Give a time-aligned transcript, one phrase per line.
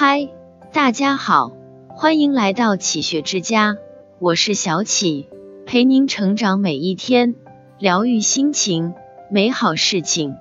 [0.00, 0.28] 嗨，
[0.72, 1.50] 大家好，
[1.88, 3.78] 欢迎来到启学之家，
[4.20, 5.28] 我是小启，
[5.66, 7.34] 陪您成长每一天，
[7.80, 8.94] 疗愈心情，
[9.28, 10.36] 美好事情。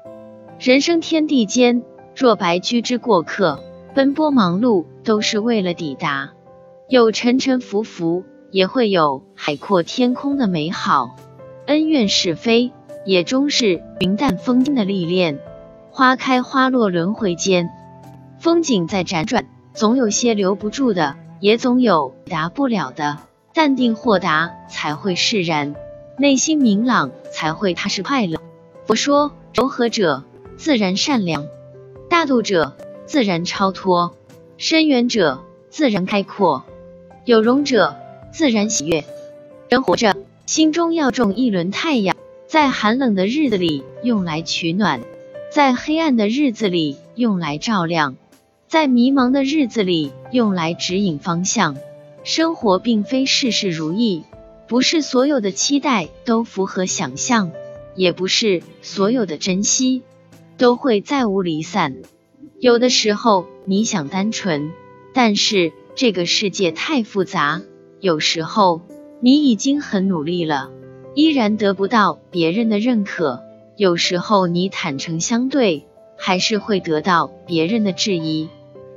[0.59, 1.81] 人生天地间，
[2.15, 3.59] 若白驹之过客，
[3.95, 6.33] 奔波忙碌都是为了抵达。
[6.87, 11.15] 有沉沉浮浮，也会有海阔天空的美好。
[11.65, 12.71] 恩怨是非，
[13.07, 15.39] 也终是云淡风轻的历练。
[15.89, 17.71] 花开花落轮回间。
[18.39, 19.46] 风景在辗转，
[19.77, 23.19] 总有些留不住的，也总有达不了的。
[23.53, 25.75] 淡定豁达才会释然，
[26.17, 28.39] 内心明朗才会踏实快乐。
[28.87, 30.23] 佛说，柔和者
[30.57, 31.45] 自然善良，
[32.09, 34.15] 大度者自然超脱，
[34.57, 36.63] 深远者自然开阔，
[37.23, 37.95] 有容者
[38.31, 39.05] 自然喜悦。
[39.69, 40.15] 人活着，
[40.47, 45.01] 心中要种一轮太阳，在寒冷的日子里用来取暖，
[45.51, 48.15] 在黑暗的日子里用来照亮。
[48.67, 51.77] 在迷茫的日子里，用来指引方向。
[52.23, 54.23] 生活并非事事如意，
[54.67, 57.51] 不是所有的期待都符合想象，
[57.95, 60.03] 也不是所有的珍惜
[60.57, 61.95] 都会再无离散。
[62.59, 64.73] 有的时候你想单纯，
[65.13, 67.61] 但是这个世界太复杂。
[68.01, 68.81] 有时候
[69.21, 70.71] 你已经很努力了，
[71.15, 73.41] 依然得不到别人的认可。
[73.77, 75.87] 有时候你坦诚相对，
[76.17, 78.49] 还是会得到别人的质疑。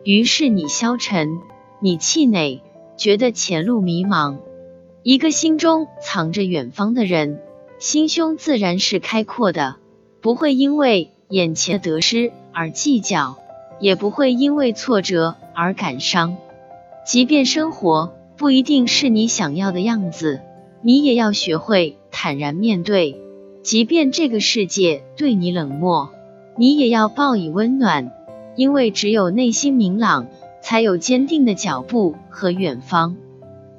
[0.02, 1.40] 于是你消沉，
[1.80, 2.62] 你气馁，
[2.96, 4.38] 觉得前路迷茫。
[5.02, 7.40] 一个心中藏着远方的人，
[7.78, 9.76] 心胸自然是开阔的，
[10.22, 13.36] 不会因为眼前的得失而计较，
[13.78, 16.36] 也不会因为挫折而感伤。
[17.06, 20.40] 即便生活不一定是你想要的样子，
[20.82, 23.20] 你也要学会坦然面对。
[23.62, 26.08] 即便这个世界对你冷漠，
[26.56, 28.12] 你也要报以温暖。
[28.60, 30.26] 因为只有内心明朗，
[30.60, 33.16] 才有坚定的脚步和远方。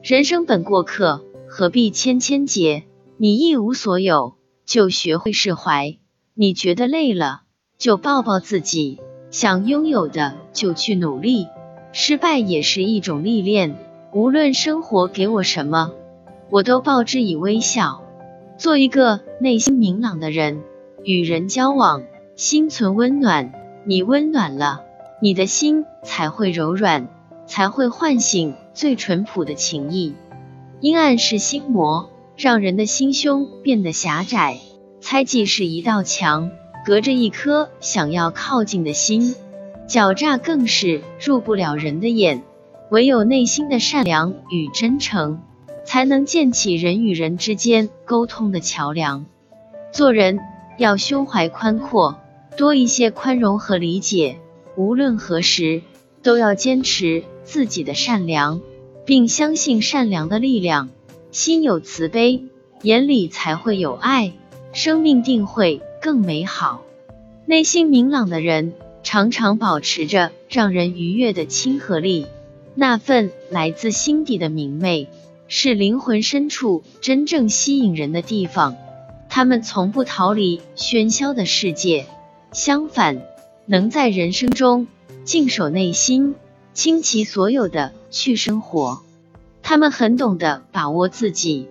[0.01, 2.81] 人生本过客，何必千千结？
[3.15, 5.99] 你一无所有，就学会释怀；
[6.33, 7.43] 你觉得累了，
[7.77, 8.97] 就抱抱自己；
[9.29, 11.45] 想拥有的，就去努力。
[11.91, 13.77] 失败也是一种历练。
[14.11, 15.93] 无论生活给我什么，
[16.49, 18.01] 我都报之以微笑。
[18.57, 20.63] 做一个内心明朗的人，
[21.03, 22.01] 与人交往，
[22.35, 23.53] 心存温暖。
[23.83, 24.81] 你温暖了，
[25.21, 27.07] 你的心才会柔软，
[27.47, 30.13] 才会唤醒最淳朴的情谊。
[30.81, 34.57] 阴暗是心魔，让人的心胸变得狭窄；
[34.99, 36.51] 猜忌是一道墙，
[36.85, 39.33] 隔着一颗想要靠近的心；
[39.87, 42.43] 狡诈更是入不了人的眼。
[42.91, 45.41] 唯有内心的善良与真诚，
[45.85, 49.25] 才能建起人与人之间沟通的桥梁。
[49.91, 50.39] 做人
[50.77, 52.19] 要胸怀宽阔。
[52.57, 54.37] 多一些宽容和理解，
[54.75, 55.81] 无论何时
[56.21, 58.61] 都要坚持自己的善良，
[59.05, 60.89] 并相信善良的力量。
[61.31, 62.43] 心有慈悲，
[62.83, 64.33] 眼里才会有爱，
[64.73, 66.83] 生命定会更美好。
[67.45, 72.27] 内心明朗的人，常常保持着让人愉悦的亲和力，
[72.75, 75.07] 那份来自心底的明媚，
[75.47, 78.75] 是灵魂深处真正吸引人的地方。
[79.29, 82.05] 他们从不逃离喧嚣的世界。
[82.51, 83.21] 相反，
[83.65, 84.87] 能在人生中
[85.23, 86.35] 静守内心，
[86.73, 89.01] 倾其所有的去生活。
[89.63, 91.67] 他们很懂得把握自己，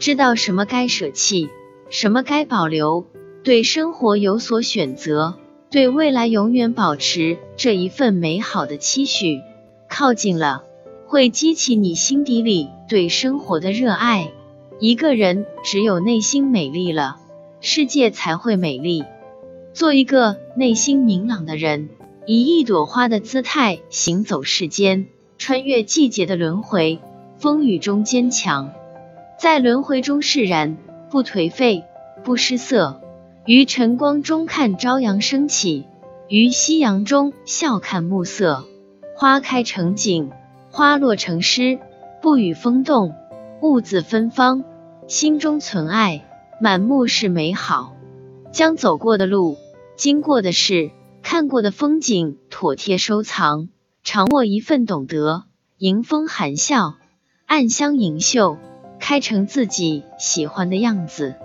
[0.00, 1.50] 知道什么该舍弃，
[1.88, 3.06] 什么该保留，
[3.44, 5.34] 对生活有所选择，
[5.70, 9.40] 对未来永远保持这一份美好的期许。
[9.88, 10.64] 靠近了，
[11.06, 14.32] 会激起你心底里对生活的热爱。
[14.80, 17.18] 一个人只有内心美丽了，
[17.60, 19.04] 世界才会美丽。
[19.74, 21.88] 做一个内心明朗的人，
[22.26, 27.00] 以一朵花的姿态行走世间，穿越季节的轮回，
[27.38, 28.72] 风雨中坚强，
[29.36, 30.76] 在轮回中释然，
[31.10, 31.82] 不颓废，
[32.22, 33.00] 不失色。
[33.46, 35.86] 于晨光中看朝阳升起，
[36.28, 38.64] 于夕阳中笑看暮色。
[39.16, 40.30] 花开成景，
[40.70, 41.80] 花落成诗，
[42.22, 43.12] 不与风动，
[43.60, 44.62] 兀自芬芳。
[45.08, 46.24] 心中存爱，
[46.60, 47.96] 满目是美好。
[48.52, 49.56] 将走过的路。
[49.96, 50.90] 经过的事，
[51.22, 53.68] 看过的风景，妥帖收藏，
[54.02, 55.44] 常握一份懂得，
[55.78, 56.94] 迎风含笑，
[57.46, 58.58] 暗香盈袖，
[58.98, 61.36] 开成自己喜欢的样子。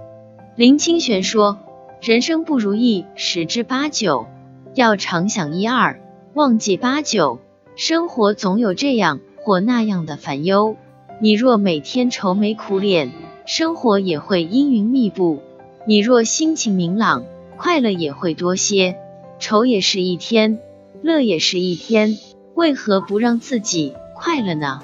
[0.56, 1.60] 林清玄说
[2.01, 4.25] ：“人生不如意十之八九，
[4.74, 6.01] 要常想一二，
[6.34, 7.40] 忘记八九。
[7.75, 10.75] 生活总有这样或那样的烦忧，
[11.22, 13.12] 你若每天愁眉苦脸，
[13.46, 15.40] 生活也会阴云密布。
[15.86, 17.25] 你若心情明朗。”
[17.60, 18.96] 快乐也会多些，
[19.38, 20.60] 愁也是一天，
[21.02, 22.18] 乐也是一天。
[22.56, 24.82] 为何不让自己快乐呢？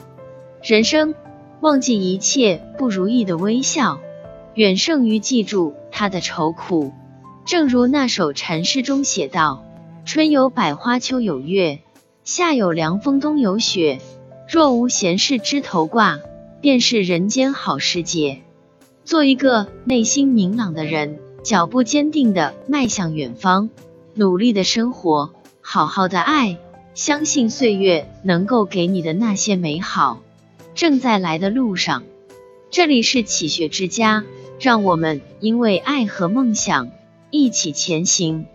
[0.62, 1.16] 人生，
[1.62, 4.02] 忘记一切不如意的微笑，
[4.56, 6.92] 远胜于记住他的愁苦。
[7.46, 9.64] 正如那首禅诗中写道
[10.04, 11.80] ：“春有百花，秋有月，
[12.26, 14.00] 夏有凉风，冬有雪。
[14.50, 16.20] 若无闲事枝头挂，
[16.60, 18.42] 便是人间好时节。”
[19.06, 23.70] 做一个内心明朗的人，脚步坚定的迈向远方，
[24.16, 25.32] 努力的生活，
[25.62, 26.58] 好好的爱，
[26.96, 30.24] 相信岁月能够给你的那些美好。
[30.74, 32.02] 正在来的路上，
[32.72, 34.24] 这里是启学之家，
[34.60, 36.90] 让我们因为爱和梦想
[37.30, 38.48] 一起前行。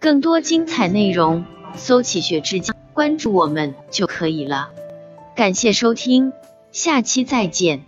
[0.00, 1.44] 更多精彩内容，
[1.76, 4.70] 搜“启学之家”，关注我们就可以了。
[5.36, 6.32] 感谢收听，
[6.72, 7.84] 下期再见。